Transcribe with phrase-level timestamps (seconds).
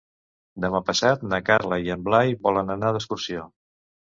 [0.63, 3.47] Demà passat na Carla i en Blai volen anar d'excursió.